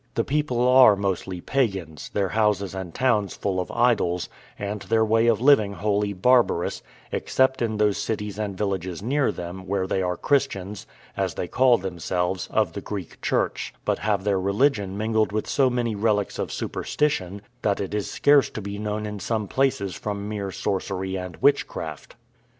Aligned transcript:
The 0.15 0.23
people 0.23 0.67
are 0.67 0.95
mostly 0.95 1.41
pagans; 1.41 2.09
their 2.11 2.29
houses 2.29 2.73
and 2.73 2.91
towns 2.91 3.35
full 3.35 3.59
of 3.59 3.69
idols; 3.69 4.29
and 4.57 4.81
their 4.81 5.05
way 5.05 5.27
of 5.27 5.39
living 5.39 5.73
wholly 5.73 6.11
barbarous, 6.11 6.81
except 7.11 7.61
in 7.61 7.77
the 7.77 7.93
cities 7.93 8.39
and 8.39 8.57
villages 8.57 9.03
near 9.03 9.31
them, 9.31 9.67
where 9.67 9.85
they 9.85 10.01
are 10.01 10.17
Christians, 10.17 10.87
as 11.15 11.35
they 11.35 11.47
call 11.47 11.77
themselves, 11.77 12.47
of 12.49 12.73
the 12.73 12.81
Greek 12.81 13.21
Church: 13.21 13.75
but 13.85 13.99
have 13.99 14.23
their 14.23 14.39
religion 14.39 14.97
mingled 14.97 15.31
with 15.31 15.45
so 15.45 15.69
many 15.69 15.93
relics 15.93 16.39
of 16.39 16.51
superstition, 16.51 17.43
that 17.61 17.79
it 17.79 17.93
is 17.93 18.09
scarce 18.09 18.49
to 18.49 18.59
be 18.63 18.79
known 18.79 19.05
in 19.05 19.19
some 19.19 19.47
places 19.47 19.93
from 19.93 20.27
mere 20.27 20.49
sorcery 20.51 21.15
and 21.15 21.35
witchcraft. 21.43 22.15